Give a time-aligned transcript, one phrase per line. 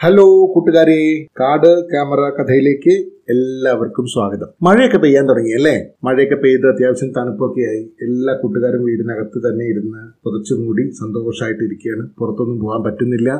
[0.00, 1.26] Hello കൂട്ടുകാരെ.
[1.40, 2.94] കാട് camera കഥയിലേക്ക്
[3.32, 4.48] എല്ലാവർക്കും സ്വാഗതം.
[4.62, 5.86] മഴയൊക്കെ പെയ്യാൻ തുടങ്ങി അല്ലേ?
[6.04, 7.82] മഴയൊക്കെ പെയ്ത് അത്യാവശ്യം തണുപ്പൊക്കെ ആയി.
[8.02, 12.10] എല്ലാ കൂട്ടുകാരും വീടിനകത്ത് തന്നെ ഇരുന്ന് പുതച്ചു മൂടി സന്തോഷമായിട്ട് ഇരിക്കുകയാണ്.
[12.18, 13.30] പുറത്തൊന്നും പോകാൻ പറ്റുന്നില്ല.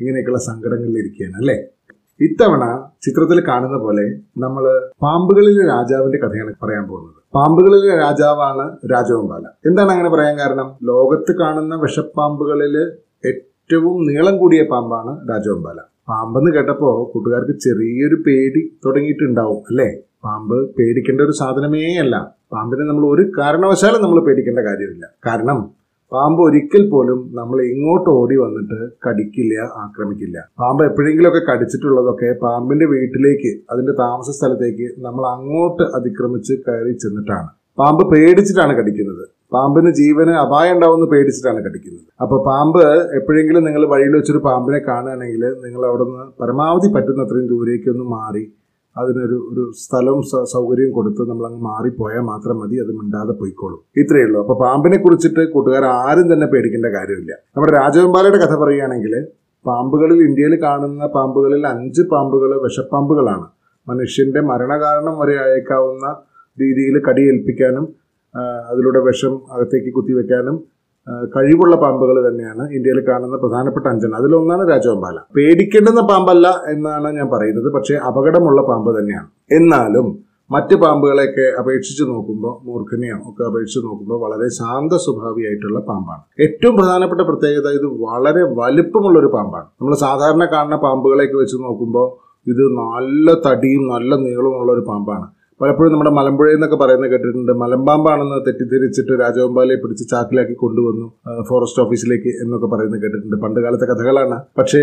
[0.00, 1.56] ഇങ്ങനെയൊക്കെയുള്ള സങ്കടങ്ങളിൽ ഇരിക്കുകയാണ് അല്ലേ?
[2.20, 2.64] ഇത്തവണ
[3.02, 4.06] ചിത്രത്തിൽ കാണുന്ന പോലെ
[4.38, 7.22] നമ്മൾ പാമ്പുകളിലെ രാജാവിന്റെ കഥയാണ് പറയാൻ പോകുന്നത്.
[7.34, 9.44] പാമ്പുകളിലെ രാജാവാണ് രാജവമ്പാല.
[9.66, 10.78] എന്താണ് അങ്ങനെ പറയാൻ കാരണം?
[10.82, 12.76] ലോകത്ത് കാണുന്ന വിഷപ്പാമ്പുകളിൽ
[13.24, 15.93] ഏറ്റവും നീളം കൂടിയ പാമ്പാണ് രാജവമ്പാല.
[16.08, 19.88] പാമ്പെന്ന് കേട്ടപ്പോ കൂട്ടുകാർക്ക് ചെറിയൊരു പേടി തുടങ്ങിയിട്ടുണ്ടാവും അല്ലേ?
[20.24, 22.16] പാമ്പ് പേടിക്കേണ്ട ഒരു സാധനമേ അല്ല.
[22.52, 25.04] പാമ്പിനെ നമ്മൾ ഒരു കാരണവശാലും നമ്മൾ പേടിക്കേണ്ട കാര്യമില്ല.
[25.26, 25.58] കാരണം
[26.12, 29.54] പാമ്പ് ഒരിക്കൽ പോലും നമ്മൾ ഇങ്ങോട്ട് ഓടി വന്നിട്ട് കടിക്കില്ല
[29.84, 30.48] ആക്രമിക്കില്ല.
[30.60, 37.48] പാമ്പ് എപ്പോഴെങ്കിലുമൊക്കെ കടിച്ചിട്ടുള്ളതൊക്കെ പാമ്പിന്റെ വീട്ടിലേക്ക് അതിന്റെ താമസ സ്ഥലത്തേക്ക് നമ്മൾ അങ്ങോട്ട് അതിക്രമിച്ച് കയറി ചെന്നിട്ടാണ്.
[37.78, 39.24] പാമ്പ് പേടിച്ചിട്ടാണ് കടിക്കുന്നത്.
[39.54, 42.06] പാമ്പിന് ജീവന് അപായം ഉണ്ടാവുമെന്ന് പേടിച്ചിട്ടാണ് കടിക്കുന്നത്.
[42.24, 42.82] അപ്പോൾ പാമ്പ്
[43.18, 48.44] എപ്പോഴെങ്കിലും നിങ്ങൾ വഴിയിൽ വെച്ചൊരു പാമ്പിനെ കാണുകയാണെങ്കിൽ നിങ്ങൾ അവിടെ നിന്ന് പരമാവധി പറ്റുന്ന അത്രയും ദൂരേക്ക് ഒന്ന് മാറി
[48.96, 50.20] അതിനൊരു ഒരു സ്ഥലവും
[50.54, 53.80] സൗകര്യവും കൊടുത്ത് നമ്മൾ അങ്ങ് മാറിപ്പോയാൽ മാത്രം മതി അത് മിണ്ടാതെ പോയിക്കോളും.
[54.02, 54.38] ഇത്രയേ ഉള്ളൂ.
[54.42, 57.32] അപ്പോൾ പാമ്പിനെ കുറിച്ചിട്ട് കൂട്ടുകാർ ആരും തന്നെ പേടിക്കേണ്ട കാര്യമില്ല.
[57.54, 59.14] നമ്മുടെ രാജവെമ്പാലയുടെ കഥ പറയുകയാണെങ്കിൽ
[59.64, 63.46] പാമ്പുകളിൽ ഇന്ത്യയിൽ കാണുന്ന പാമ്പുകളിൽ അഞ്ച് പാമ്പുകൾ വിഷപ്പാമ്പുകളാണ്.
[63.86, 66.06] മനുഷ്യന്റെ മരണകാരണം വരെ അയക്കാവുന്ന
[66.58, 67.84] രീതിയിൽ കടിയേൽപ്പിക്കാനും
[68.70, 70.56] അതിലൂടെ വിഷം അകത്തേക്ക് കുത്തിവെക്കാനും
[71.36, 74.18] കഴിവുള്ള പാമ്പുകൾ തന്നെയാണ് ഇന്ത്യയിൽ കാണുന്ന പ്രധാനപ്പെട്ട അഞ്ചെണ്ണം.
[74.18, 75.18] അതിലൊന്നാണ് രാജവമ്പാല.
[75.36, 77.72] പേടിക്കേണ്ടുന്ന പാമ്പല്ല എന്നാണ് ഞാൻ പറയുന്നത്.
[77.72, 79.28] പക്ഷേ അപകടമുള്ള പാമ്പ് തന്നെയാണ്.
[79.52, 80.06] എന്നാലും
[80.50, 86.22] മറ്റ് പാമ്പുകളെയൊക്കെ അപേക്ഷിച്ച് നോക്കുമ്പോൾ മൂർഖനെയോ ഒക്കെ അപേക്ഷിച്ച് നോക്കുമ്പോൾ വളരെ ശാന്ത സ്വഭാവിയായിട്ടുള്ള പാമ്പാണ്.
[86.40, 89.64] ഏറ്റവും പ്രധാനപ്പെട്ട പ്രത്യേകത ഇത് വളരെ വലുപ്പമുള്ള ഒരു പാമ്പാണ്.
[89.80, 92.08] നമ്മൾ സാധാരണ കാണുന്ന പാമ്പുകളെയൊക്കെ വെച്ച് നോക്കുമ്പോൾ
[92.46, 95.26] ഇത് നല്ല തടിയും നല്ല നീളമുള്ള ഒരു പാമ്പാണ്.
[95.60, 97.52] പലപ്പോഴും നമ്മുടെ മലമ്പുഴ എന്നൊക്കെ പറയുന്നത് കേട്ടിട്ടുണ്ട്.
[97.62, 101.06] മലമ്പാമ്പാണെന്ന് തെറ്റിദ്ധരിച്ചിട്ട് രാജവമ്പാലയെ പിടിച്ച് ചാക്കിലാക്കി കൊണ്ടുവന്നു
[101.48, 103.36] ഫോറസ്റ്റ് ഓഫീസിലേക്ക് എന്നൊക്കെ പറയുന്നത് കേട്ടിട്ടുണ്ട്.
[103.44, 104.38] പണ്ട് കാലത്തെ കഥകളാണ്.
[104.58, 104.82] പക്ഷേ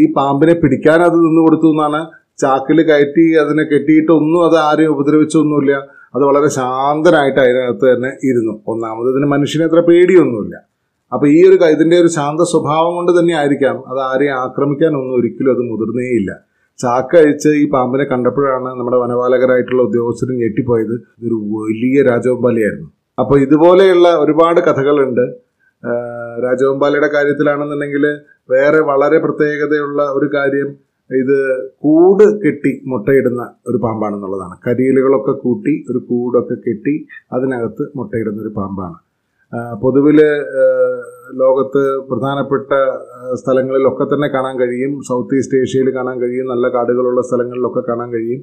[0.00, 2.00] ഈ പാമ്പിനെ പിടിക്കാൻ അത് നിന്ന് കൊടുത്തു എന്നാണ്
[2.42, 5.72] ചാക്കിൽ കയറ്റി അതിനെ കെട്ടിയിട്ടൊന്നും അത് ആരെയും ഉപദ്രവിച്ചൊന്നുമില്ല.
[6.16, 8.54] അത് വളരെ ശാന്തനായിട്ട് അതിനകത്ത് തന്നെ ഇരുന്നു.
[8.72, 10.56] ഒന്നാമത് ഇതിന് മനുഷ്യനെ അത്ര പേടിയൊന്നുമില്ല.
[11.12, 15.62] അപ്പൊ ഈ ഒരു ഇതിന്റെ ഒരു ശാന്ത സ്വഭാവം കൊണ്ട് തന്നെ ആയിരിക്കാം അത് ആരെയും ആക്രമിക്കാനൊന്നും ഒരിക്കലും അത്
[15.70, 16.32] മുതിർന്നേയില്ല.
[16.78, 20.94] ചാക്കഴിച്ച് ഈ പാമ്പിനെ കണ്ടപ്പോഴാണ് നമ്മുടെ വനപാലകരായിട്ടുള്ള ഉദ്യോഗസ്ഥർ ഞെട്ടിപ്പോയത്.
[21.18, 22.88] ഇതൊരു വലിയ രാജവമ്പാലയായിരുന്നു.
[23.18, 25.24] അപ്പോൾ ഇതുപോലെയുള്ള ഒരുപാട് കഥകളുണ്ട്.
[26.44, 28.04] രാജവമ്പാലയുടെ കാര്യത്തിലാണെന്നുണ്ടെങ്കിൽ
[28.52, 30.68] വേറെ വളരെ പ്രത്യേകതയുള്ള ഒരു കാര്യം
[31.10, 31.38] ഇത്
[31.84, 34.54] കൂട് കെട്ടി മുട്ടയിടുന്ന ഒരു പാമ്പാണെന്നുള്ളതാണ്.
[34.66, 36.94] കരിയിലുകളൊക്കെ കൂട്ടി ഒരു കൂടൊക്കെ കെട്ടി
[37.36, 38.96] അതിനകത്ത് മുട്ടയിടുന്ന ഒരു പാമ്പാണ്.
[39.54, 40.18] പൊതുവിൽ
[41.34, 42.72] ലോകത്ത് പ്രധാനപ്പെട്ട
[43.34, 45.02] സ്ഥലങ്ങളിലൊക്കെ തന്നെ കാണാൻ കഴിയും.
[45.08, 46.46] സൗത്ത് ഈസ്റ്റ് ഏഷ്യയിൽ കാണാൻ കഴിയും.
[46.46, 48.40] നല്ല കാടുകളുള്ള സ്ഥലങ്ങളിലൊക്കെ കാണാൻ കഴിയും.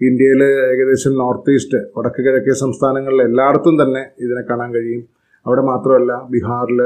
[0.00, 5.04] ഇന്ത്യയിൽ ഏകദേശം നോർത്ത് ഈസ്റ്റ് വടക്ക് കിഴക്കേ സംസ്ഥാനങ്ങളിൽ എല്ലായിടത്തും തന്നെ ഇതിനെ കാണാൻ കഴിയും.
[5.46, 6.80] അവിടെ മാത്രമല്ല ബീഹാറിൽ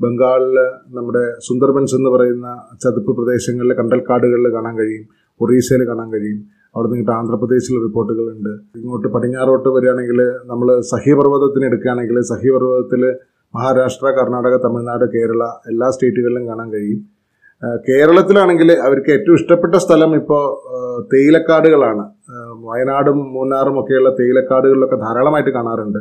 [0.00, 0.58] ബംഗാളിൽ
[0.96, 5.04] നമ്മുടെ സുന്ദർബൻസ് എന്ന് പറയുന്ന ചതുപ്പ് പ്രദേശങ്ങളിൽ കണ്ടൽക്കാടുകളിൽ കാണാൻ കഴിയും.
[5.40, 6.40] ഒറീസയിൽ കാണാൻ കഴിയും.
[6.74, 8.52] അവിടെ നിന്ന് ആന്ധ്രാപ്രദേശിൽ റിപ്പോർട്ടുകളുണ്ട്.
[8.80, 10.20] ഇങ്ങോട്ട് പടിഞ്ഞാറോട്ട് വരികയാണെങ്കിൽ
[10.50, 13.02] നമ്മൾ സഹ്യപർവതത്തിന് എടുക്കുകയാണെങ്കിൽ സഹ്യപർവതത്തിൽ
[13.54, 15.42] മഹാരാഷ്ട്ര കർണാടക തമിഴ്നാട് കേരള
[15.72, 17.00] എല്ലാ സ്റ്റേറ്റുകളിലും കാണാൻ കഴിയും.
[17.88, 20.42] കേരളത്തിലാണെങ്കിൽ അവർക്ക് ഏറ്റവും ഇഷ്ടപ്പെട്ട സ്ഥലം ഇപ്പോൾ
[21.12, 22.04] തേയിലക്കാടുകളാണ്.
[22.68, 26.00] വയനാടും മൂന്നാറും ഒക്കെയുള്ള തേയിലക്കാടുകളിലൊക്കെ ധാരാളമായിട്ട് കാണാറുണ്ട്.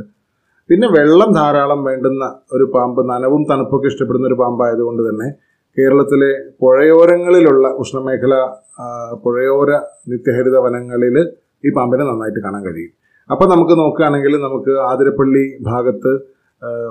[0.70, 5.28] പിന്നെ വെള്ളം ധാരാളം വേണ്ടുന്ന ഒരു പാമ്പ് നനവും തണുപ്പൊക്കെ ഇഷ്ടപ്പെടുന്ന ഒരു പാമ്പായതുകൊണ്ട് തന്നെ
[5.78, 8.34] കേരളത്തിലെ പുഴയോരങ്ങളിലുള്ള ഉഷ്ണമേഖല
[9.24, 9.72] പുഴയോര
[10.12, 11.16] നിത്യഹരിത വനങ്ങളിൽ
[11.66, 12.92] ഈ പാമ്പിനെ നന്നായിട്ട് കാണാൻ കഴിയും.
[13.32, 16.12] അപ്പോൾ നമുക്ക് നോക്കുകയാണെങ്കിൽ നമുക്ക് ആതിരപ്പള്ളി ഭാഗത്ത്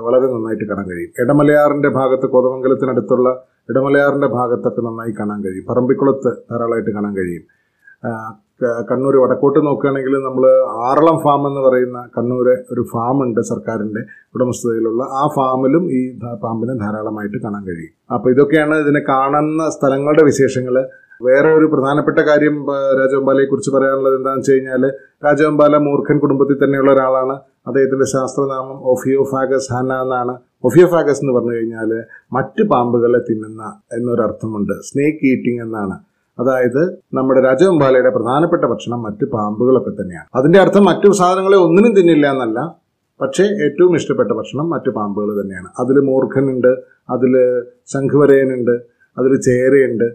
[0.05, 1.11] വളരെ നന്നായിട്ട് കാണാൻ കഴിയും.
[1.23, 3.29] ഇടമലയാറിന്റെ ഭാഗത്ത് കോതമംഗലത്തിനടുത്തുള്ള
[3.69, 5.65] ഇടമലയാറിന്റെ ഭാഗത്തൊക്കെ നന്നായി കാണാൻ കഴിയും.
[5.69, 7.43] പറമ്പിക്കുളത്ത് ധാരാളമായിട്ട് കാണാൻ കഴിയും.
[8.61, 10.43] കണ്ണൂർ വടക്കോട്ട് നോക്കുകയാണെങ്കിൽ നമ്മൾ
[10.87, 14.01] ആറളം ഫാം എന്ന് പറയുന്ന കണ്ണൂര് ഒരു ഫാം ഉണ്ട് സർക്കാരിന്റെ
[14.35, 15.03] ഉടമസ്ഥതയിലുള്ള.
[15.03, 16.01] ആ ഫാമിലും ഈ
[16.43, 17.93] പാമ്പിനെ ധാരാളമായിട്ട് കാണാൻ കഴിയും.
[18.13, 20.77] അപ്പോൾ ഇതൊക്കെയാണ് ഇതിനെ കാണുന്ന സ്ഥലങ്ങളുടെ വിശേഷങ്ങൾ
[21.25, 22.55] വേറെ ഒരു പ്രധാനപ്പെട്ട കാര്യം
[22.99, 24.83] രാജവമ്പാലയെ കുറിച്ച് പറയാനുള്ളത് എന്താണെന്ന് വെച്ച് കഴിഞ്ഞാൽ
[25.25, 27.35] രാജവമ്പാല മൂർഖൻ കുടുംബത്തിൽ തന്നെയുള്ള ഒരാളാണ്.
[27.67, 30.33] അദ്ദേഹത്തിന്റെ ശാസ്ത്രനാമം ഒഫിയോഫാഗസ് ഹാന എന്നാണ്.
[30.63, 32.03] ഒഫിയോഫാഗസ് എന്ന് പറഞ്ഞു കഴിഞ്ഞാൽ
[32.33, 33.63] മറ്റ് പാമ്പുകളെ തിന്നുന്ന
[33.97, 34.73] എന്നൊരർത്ഥമുണ്ട്.
[34.81, 35.95] സ്നേക്ക് ഈറ്റിംഗ് എന്നാണ്.
[36.39, 36.81] അതായത്
[37.17, 40.27] നമ്മുടെ രാജവമ്പാലയുടെ പ്രധാനപ്പെട്ട ഭക്ഷണം മറ്റ് പാമ്പുകളൊക്കെ തന്നെയാണ്.
[40.39, 42.59] അതിന്റെ അർത്ഥം മറ്റു സാധനങ്ങളെ ഒന്നിനും തിന്നില്ല എന്നല്ല.
[43.19, 45.69] പക്ഷേ ഏറ്റവും ഇഷ്ടപ്പെട്ട ഭക്ഷണം മറ്റ് പാമ്പുകൾ തന്നെയാണ്.
[45.81, 46.71] അതിൽ മൂർഖനുണ്ട്
[47.15, 47.33] അതിൽ
[47.93, 48.75] ശംഖുവരയനുണ്ട്
[49.17, 50.07] അതിൽ ചേരയുണ്ട്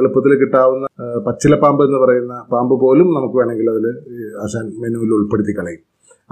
[0.00, 0.86] എളുപ്പത്തിൽ കിട്ടാവുന്ന
[1.26, 3.86] പച്ചിലപ്പാമ്പ് എന്ന് പറയുന്ന പാമ്പ് പോലും നമുക്ക് വേണമെങ്കിൽ അതിൽ
[4.44, 5.82] ആശാൻ മെനുവിൽ ഉൾപ്പെടുത്തി കളയും.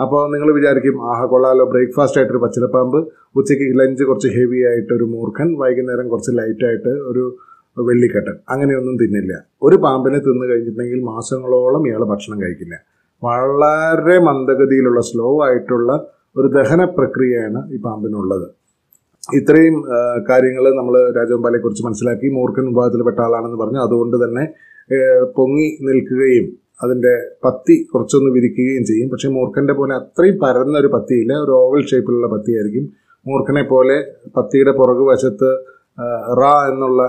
[0.02, 2.98] അപ്പോൾ നിങ്ങൾ വിചാരിക്കും ആഹ കൊള്ളാലോ ബ്രേക്ക്ഫാസ്റ്റ് ആയിട്ടൊരു പച്ചിലപ്പാമ്പ്
[3.38, 7.24] ഉച്ചയ്ക്ക് ലഞ്ച് കുറച്ച് ഹെവി ആയിട്ട് ഒരു മൂർഖൻ വൈകുന്നേരം കുറച്ച് ലൈറ്റായിട്ട് ഒരു
[7.88, 9.32] വെള്ളിക്കട്ടൻ അങ്ങനെയൊന്നും തിന്നില്ല.
[9.62, 12.76] ഒരു പാമ്പിനെ തിന്നു കഴിഞ്ഞിട്ടുണ്ടെങ്കിൽ മാസങ്ങളോളം ഇയാൾ ഭക്ഷണം കഴിക്കില്ല.
[13.24, 15.92] വളരെ മന്ദഗതിയിലുള്ള സ്ലോ ആയിട്ടുള്ള
[16.36, 18.46] ഒരു ദഹന പ്രക്രിയയാണ് ഈ പാമ്പിനുള്ളത്.
[19.34, 19.76] ഇത്രയും
[20.30, 22.28] കാര്യങ്ങൾ നമ്മൾ രാജഗോപാലെ കുറിച്ച് മനസ്സിലാക്കി.
[22.28, 23.78] മൂർഖൻ വിഭാഗത്തിൽപ്പെട്ട ആളാണെന്ന് പറഞ്ഞു.
[23.78, 24.44] അതുകൊണ്ട് തന്നെ
[25.36, 26.46] പൊങ്ങി നിൽക്കുകയും
[26.82, 27.12] അതിന്റെ
[27.44, 29.08] പത്തി കുറച്ചൊന്ന് വിരിക്കുകയും ചെയ്യും.
[29.08, 31.32] പക്ഷേ മൂർഖന്റെ പോലെ അത്രയും പരന്ന ഒരു പത്തിയില്ല.
[31.32, 32.84] ഒരു ഓവൽ ഷേപ്പിലുള്ള പത്തിയായിരിക്കും.
[33.28, 33.96] മൂർഖനെ പോലെ
[34.36, 35.50] പത്തിയുടെ പുറകു വശത്ത്
[36.40, 37.02] റ എന്നുള്ള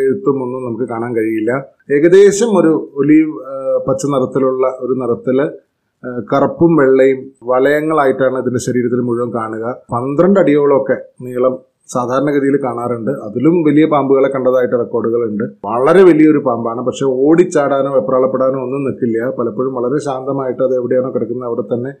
[0.00, 1.52] എഴുത്തും ഒന്നും നമുക്ക് കാണാൻ കഴിയില്ല.
[1.96, 2.72] ഏകദേശം ഒരു
[3.02, 3.32] ഒലീവ്
[3.86, 5.38] പച്ച നിറത്തിലുള്ള ഒരു നിറത്തിൽ
[6.32, 7.20] കറുപ്പും വെള്ളയും
[7.50, 9.64] വലയങ്ങളായിട്ടാണ് ഇതിന്റെ ശരീരത്തിൽ മുഴുവൻ കാണുക.
[9.94, 10.96] പന്ത്രണ്ട് അടിയോളമൊക്കെ
[11.26, 11.54] നീളം
[11.94, 13.10] സാധാരണഗതിയിൽ കാണാറുണ്ട്.
[13.26, 16.80] അതിലും വലിയ പാമ്പുകളെ കണ്ടതായിട്ട് റെക്കോർഡുകളുണ്ട് വളരെ വലിയൊരു പാമ്പാണ്.
[16.88, 19.18] പക്ഷെ ഓടിച്ചാടാനോ വെപ്രാളപ്പെടാനോ ഒന്നും നിൽക്കില്ല.
[19.38, 21.92] പലപ്പോഴും വളരെ ശാന്തമായിട്ട് അത് എവിടെയാണോ കിടക്കുന്നത് അവിടെ തന്നെ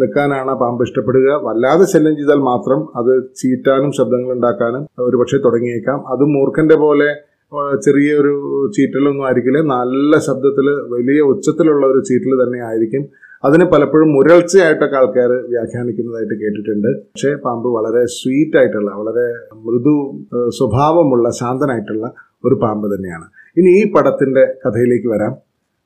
[0.00, 1.28] നിൽക്കാനാണ് ആ പാമ്പ് ഇഷ്ടപ്പെടുക.
[1.46, 5.98] വല്ലാതെ ശല്യം ചെയ്താൽ മാത്രം അത് ചീറ്റാനും ശബ്ദങ്ങൾ ഉണ്ടാക്കാനും ഒരുപക്ഷെ തുടങ്ങിയേക്കാം.
[6.14, 7.08] അത് മൂർഖന്റെ പോലെ
[7.84, 8.34] ചെറിയൊരു
[8.76, 9.60] ചീറ്റലൊന്നും ആയിരിക്കില്ല.
[9.74, 13.02] നല്ല ശബ്ദത്തിൽ വലിയ ഉച്ചത്തിലുള്ള ഒരു ചീറ്റൽ തന്നെ ആയിരിക്കും.
[13.44, 16.88] അതിന് പലപ്പോഴും മുരൾച്ചയായിട്ടൊക്കെ ആൾക്കാർ വ്യാഖ്യാനിക്കുന്നതായിട്ട് കേട്ടിട്ടുണ്ട്.
[16.98, 19.26] പക്ഷേ പാമ്പ് വളരെ സ്വീറ്റ് ആയിട്ടുള്ള വളരെ
[19.66, 19.94] മൃദു
[20.58, 22.06] സ്വഭാവമുള്ള ശാന്തനായിട്ടുള്ള
[22.44, 23.26] ഒരു പാമ്പ് തന്നെയാണ്.
[23.60, 25.34] ഇനി ഈ പടത്തിന്റെ കഥയിലേക്ക് വരാം.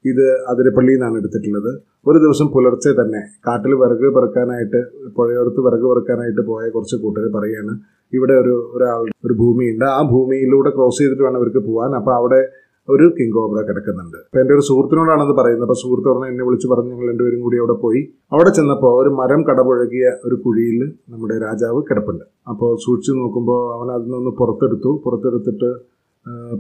[0.05, 1.71] ഇത് അതിരപ്പള്ളിയിൽ നിന്നാണ് എടുത്തിട്ടുള്ളത്.
[2.09, 4.81] ഒരു ദിവസം പുലർച്ചെ തന്നെ കാട്ടിൽ വിറക് പെറുക്കാനായിട്ട്
[5.17, 7.75] പുഴയോടത്ത് വിറക് പെറുക്കാനായിട്ട് പോയ കുറച്ച് കൂട്ടർ പറയാണ്
[8.13, 9.85] ഇവിടെ ഒരു ഒരാൾ ഒരു ഭൂമിയുണ്ട്.
[9.85, 12.41] ആ ഭൂമിയിലൂടെ ക്രോസ് ചെയ്തിട്ട് വേണം ഇവർക്ക് പോകാൻ അപ്പോൾ അവിടെ
[12.89, 14.17] ഒരു കിങ് കോബ്ര കിടക്കുന്നുണ്ട്.
[14.17, 15.65] അപ്പം എന്റെ ഒരു സുഹൃത്തിനോടാണ് അത് പറയുന്നത്.
[15.67, 18.01] അപ്പോൾ സുഹൃത്ത് പറഞ്ഞ് എന്നെ വിളിച്ച് പറഞ്ഞ് ഞങ്ങൾ രണ്ടുപേരും കൂടി അവിടെ പോയി.
[18.33, 20.81] അവിടെ ചെന്നപ്പോൾ ഒരു മരം കടപുഴകിയ ഒരു കുഴിയിൽ
[21.13, 22.25] നമ്മുടെ രാജാവ് കിടപ്പുണ്ട്.
[22.49, 25.03] അപ്പോൾ സൂക്ഷിച്ച് നോക്കുമ്പോൾ അവൻ അതിൽ നിന്ന് പുറത്തെടുത്തു.
[25.05, 25.71] പുറത്തെടുത്തിട്ട്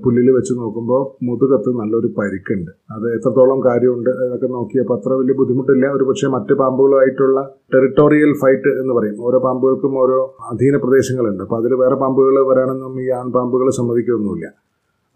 [0.05, 2.71] പുല്ലിൽ വെച്ച് നോക്കുമ്പോൾ മുതുകത്ത് നല്ലൊരു പരിക്കുണ്ട്.
[2.93, 5.87] അത് എത്രത്തോളം കാര്യമുണ്ട് അതൊക്കെ നോക്കിയപ്പോൾ അത്ര വലിയ ബുദ്ധിമുട്ടില്ല.
[5.87, 7.41] ഒരു പക്ഷേ മറ്റ് പാമ്പുകളുമായിട്ടുള്ള
[7.75, 9.17] ടെറിട്ടോറിയൽ ഫൈറ്റ് എന്ന് പറയും.
[9.21, 11.43] ഓരോ പാമ്പുകൾക്കും ഓരോ അധീന പ്രദേശങ്ങളുണ്ട്.
[11.43, 14.47] അപ്പോൾ അതിൽ വേറെ പാമ്പുകൾ വരാനൊന്നും ഈ ആൺ ആൺപാമ്പുകൾ സമ്മതിക്കൊന്നുമില്ല.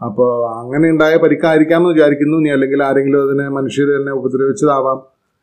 [0.04, 2.36] അപ്പോൾ അങ്ങനെ ഉണ്ടായ പരിക്കായിരിക്കാമെന്ന് വിചാരിക്കുന്നു.
[2.36, 4.98] ഇനി അല്ലെങ്കിൽ ആരെങ്കിലും അതിനെ മനുഷ്യർ തന്നെ ഉപദ്രവിച്ചതാവാം.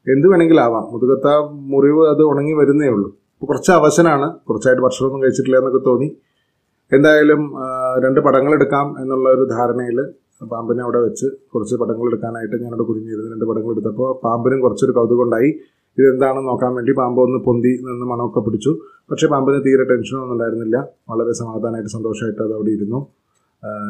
[0.07, 1.27] എന്ത് വേണമെങ്കിലും ആവാം മുതുകത്ത
[1.71, 3.09] മുറിവ് അത് ഉണങ്ങി വരുന്നേ ഉള്ളൂ.
[3.49, 4.33] കുറച്ച് അവശനാണ്.
[4.49, 6.09] കുറച്ചായിട്ട് ഭക്ഷണമൊന്നും കഴിച്ചിട്ടില്ല എന്നൊക്കെ തോന്നി.
[6.91, 7.41] എന്തായാലും
[8.05, 9.99] രണ്ട് പടങ്ങൾ എടുക്കാം എന്നുള്ള ഒരു ധാരണയിൽ
[10.51, 15.49] പാമ്പിനെ അവിടെ വെച്ച് കുറച്ച് പടങ്ങൾ എടുക്കാനായിട്ട് ഞാനവിടെ കുരുങ്ങിയിരുന്നു രണ്ട് പടങ്ങൾ എടുത്തപ്പോൾ പാമ്പിനും കുറച്ചൊരു കൗതുകം ഉണ്ടായി
[15.97, 18.71] ഇതെന്താണെന്ന് നോക്കാൻ വേണ്ടി പാമ്പ് ഒന്ന് പൊന്തി നിന്ന് മണമൊക്കെ പിടിച്ചു.
[19.11, 20.77] പക്ഷെ പാമ്പിന് തീരെ ടെൻഷനൊന്നും ഉണ്ടായിരുന്നില്ല.
[21.11, 22.99] വളരെ സമാധാനമായിട്ട് സന്തോഷമായിട്ട് അത് അവിടെ ഇരുന്നു.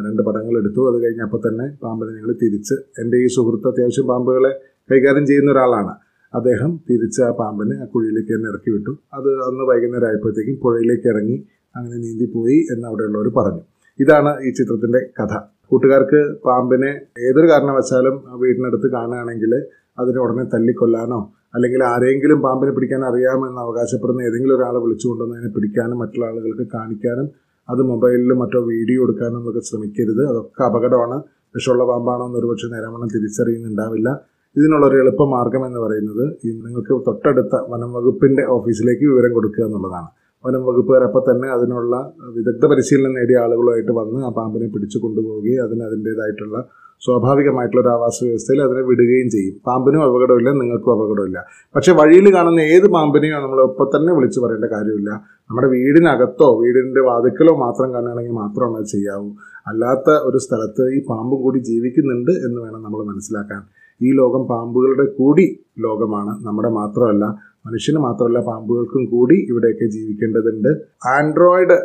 [0.05, 0.81] രണ്ട് പടങ്ങൾ എടുത്തു.
[0.89, 4.51] അത് കഴിഞ്ഞപ്പോൾ തന്നെ പാമ്പിനെ ഞങ്ങൾ തിരിച്ച് എന്റെ ഈ സുഹൃത്ത് അത്യാവശ്യം പാമ്പുകളെ
[4.89, 5.93] കൈകാര്യം ചെയ്യുന്ന ഒരാളാണ്.
[6.33, 8.91] അദ്ദേഹം തിരിച്ച് ആ പാമ്പിനെ ആ കുഴിയിലേക്ക് തന്നെ ഇറക്കി വിട്ടു.
[9.17, 11.37] അത് അന്ന് വൈകുന്നേരം ആയപ്പോഴത്തേക്കും പുഴയിലേക്ക് ഇറങ്ങി
[11.75, 13.61] അങ്ങനെ നീന്തിപ്പോയി എന്ന് അവിടെയുള്ളവർ പറഞ്ഞു.
[13.99, 15.33] ഇതാണ് ഈ ചിത്രത്തിന്റെ കഥ.
[15.65, 16.89] കൂട്ടുകാർക്ക് പാമ്പിനെ
[17.29, 19.53] ഏതൊരു കാരണവശാലും വീടിനടുത്ത് കാണുകയാണെങ്കിൽ
[19.99, 26.25] അതിനെ ഉടനെ തല്ലിക്കൊല്ലാനോ അല്ലെങ്കിൽ ആരെങ്കിലും പാമ്പിനെ പിടിക്കാൻ അറിയാമെന്ന് അവകാശപ്പെടുന്ന ഏതെങ്കിലും ഒരാളെ വിളിച്ചുകൊണ്ടുവന്ന് അതിനെ പിടിക്കാനും മറ്റുള്ള
[26.25, 27.29] ആളുകൾക്ക് കാണിക്കാനും
[27.69, 30.29] അത് മൊബൈലിലും മറ്റോ വീഡിയോ എടുക്കാനും എന്നൊക്കെ ശ്രമിക്കരുത്.
[30.29, 31.23] അതൊക്കെ അപകടമാണ്.
[31.55, 34.09] വിഷമുള്ള പാമ്പാണോ എന്ന് ഒരുപക്ഷെ നേരമണം തിരിച്ചറിയുന്നുണ്ടാവില്ല.
[34.55, 40.20] ഇതിനുള്ള ഒരു എളുപ്പ മാർഗം എന്ന് പറയുന്നത് നിങ്ങൾക്ക് തൊട്ടടുത്ത വനം വകുപ്പിന്റെ ഓഫീസിലേക്ക് വിവരം കൊടുക്കുക എന്നുള്ളതാണ്.
[40.45, 41.95] വനം വകുപ്പുകാർ തന്നെ അതിനുള്ള
[42.37, 46.57] വിദഗ്ധ പരിശീലനം നേടിയ ആളുകളുമായിട്ട് വന്ന് ആ പാമ്പിനെ പിടിച്ചു കൊണ്ടുപോവുകയും അതിന് അതിന്റെതായിട്ടുള്ള
[47.01, 49.55] സ്വാഭാവികമായിട്ടുള്ള ഒരു ആവാസ വ്യവസ്ഥയിൽ അതിനെ വിടുകയും ചെയ്യും.
[49.67, 51.39] പാമ്പിനും അപകടമില്ല നിങ്ങൾക്കും അപകടമില്ല.
[51.75, 55.09] പക്ഷേ വഴിയിൽ കാണുന്ന ഏത് പാമ്പിനെയോ നമ്മൾ ഇപ്പം തന്നെ വിളിച്ചു പറയേണ്ട കാര്യമില്ല.
[55.49, 59.29] നമ്മുടെ വീടിനകത്തോ വീടിന്റെ വാതിക്കലോ മാത്രം കാണുകയാണെങ്കിൽ മാത്രമാണ് അത് ചെയ്യാവൂ.
[59.67, 63.61] അല്ലാത്ത ഒരു സ്ഥലത്ത് ഈ പാമ്പ് കൂടി ജീവിക്കുന്നുണ്ട് എന്ന് വേണം നമ്മൾ മനസ്സിലാക്കാൻ.
[64.01, 65.47] ഈ ലോകം പാമ്പുകളുടെ കൂടി
[65.79, 66.45] ലോകമാണ്.
[66.45, 67.25] നമ്മുടെ മാത്രമല്ല
[67.65, 70.71] മനുഷ്യന് മാത്രമല്ല പാമ്പുകൾക്കും കൂടി ഇവിടെയൊക്കെ ജീവിക്കേണ്ടതുണ്ട്.
[71.17, 71.77] ആൻഡ്രോയിഡ്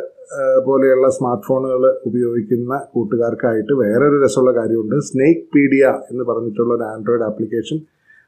[0.65, 4.95] പോലെയുള്ള സ്മാർട്ട് ഫോണുകൾ ഉപയോഗിക്കുന്ന കൂട്ടുകാർക്കായിട്ട് വേറൊരു രസമുള്ള കാര്യമുണ്ട്.
[5.09, 7.77] സ്നേക്ക് പീഡിയ എന്ന് പറഞ്ഞിട്ടുള്ള ഒരു ആൻഡ്രോയിഡ് ആപ്ലിക്കേഷൻ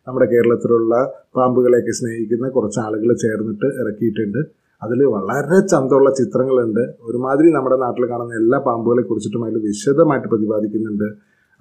[0.07, 0.93] നമ്മുടെ കേരളത്തിലുള്ള
[1.37, 4.39] പാമ്പുകളെയൊക്കെ സ്നേഹിക്കുന്ന കുറച്ച് ആളുകൾ ചേർന്നിട്ട് ഇറക്കിയിട്ടുണ്ട്.
[4.83, 6.83] അതിൽ വളരെ ചന്തമുള്ള ചിത്രങ്ങളുണ്ട്.
[7.07, 11.07] ഒരുമാതിരി നമ്മുടെ നാട്ടിൽ കാണുന്ന എല്ലാ പാമ്പുകളെ കുറിച്ചിട്ടും അതിൽ വിശദമായിട്ട് പ്രതിപാദിക്കുന്നുണ്ട്.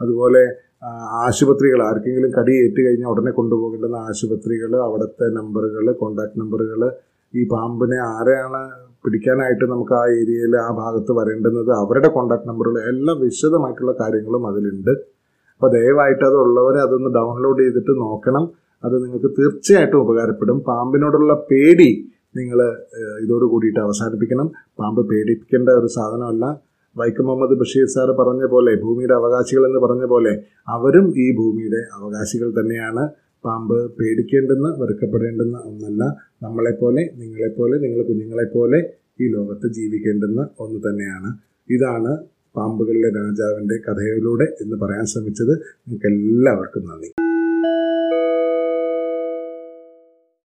[0.00, 0.42] അതുപോലെ
[1.26, 6.82] ആശുപത്രികൾ ആർക്കെങ്കിലും കടി ഏറ്റു കഴിഞ്ഞാൽ ഉടനെ കൊണ്ടുപോകേണ്ടുന്ന ആശുപത്രികൾ അവിടുത്തെ നമ്പറുകൾ കോണ്ടാക്ട് നമ്പറുകൾ
[7.34, 8.60] ഈ പാമ്പിനെ ആരെയാണ്
[9.04, 14.92] പിടിക്കാനായിട്ട് നമുക്ക് ആ ഏരിയയിൽ ആ ഭാഗത്ത് വരേണ്ടുന്നത് അവരുടെ കോണ്ടാക്ട് നമ്പറുകൾ എല്ലാം വിശദമായിട്ടുള്ള കാര്യങ്ങളും അതിലുണ്ട്.
[15.54, 18.44] അപ്പോൾ ദയവായിട്ട് അത് ഉള്ളവർ അതൊന്ന് ഡൗൺലോഡ് ചെയ്തിട്ട് നോക്കണം.
[18.84, 20.58] അത് നിങ്ങൾക്ക് തീർച്ചയായിട്ടും ഉപകാരപ്പെടും.
[20.60, 21.90] പാമ്പിനോടുള്ള പേടി
[22.36, 22.58] നിങ്ങൾ
[23.24, 24.48] ഇതോട് കൂടിയിട്ട് അവസാനിപ്പിക്കണം.
[24.80, 26.44] പാമ്പ് പേടിപ്പിക്കേണ്ട ഒരു സാധനമല്ല.
[26.98, 30.32] വൈക്കം മുഹമ്മദ് ബഷീർ സാർ പറഞ്ഞ പോലെ ഭൂമിയുടെ അവകാശികൾ എന്ന് പറഞ്ഞ പോലെ
[30.68, 33.02] അവരും ഈ ഭൂമിയുടെ അവകാശികൾ തന്നെയാണ്.
[33.44, 36.02] പാമ്പ് പേടിക്കേണ്ടെന്ന് വെറുക്കപ്പെടേണ്ടെന്ന് ഒന്നല്ല
[36.42, 38.80] നമ്മളെപ്പോലെ നിങ്ങളെപ്പോലെ നിങ്ങൾ കുഞ്ഞുങ്ങളെപ്പോലെ
[39.20, 41.30] ഈ ലോകത്ത് ജീവിക്കേണ്ടെന്ന് ഒന്ന് തന്നെയാണ്.
[41.70, 42.12] ഇതാണ്
[42.56, 45.54] പാമ്പുകളിലെ രാജാവിന്റെ കഥയിലൂടെ എന്ന് പറയാൻ ശ്രമിച്ചത്.
[45.88, 47.10] നിങ്ങൾക്ക് എല്ലാവർക്കും നന്ദി.